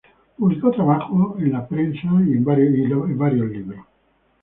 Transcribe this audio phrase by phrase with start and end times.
[0.35, 3.85] Publicó trabajos en la prensa y varios libros.